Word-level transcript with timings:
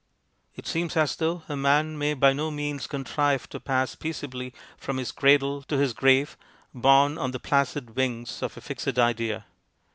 It 0.55 0.65
seems 0.65 0.97
as 0.97 1.15
though 1.15 1.43
a 1.47 1.55
man 1.55 1.95
may 1.95 2.15
by 2.15 2.33
no 2.33 2.49
means 2.49 2.87
contrive 2.87 3.47
to 3.49 3.59
pass 3.59 3.93
peaceably 3.93 4.51
from 4.75 4.97
his 4.97 5.11
cradle 5.11 5.61
to 5.61 5.77
his 5.77 5.93
grave 5.93 6.37
borne 6.73 7.19
on 7.19 7.29
the 7.29 7.39
placid 7.39 7.95
wings 7.95 8.41
of 8.41 8.57
a 8.57 8.61
fixed 8.61 8.97
idea. 8.97 9.45